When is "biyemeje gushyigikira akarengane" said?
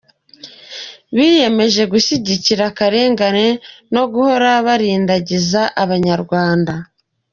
1.15-3.47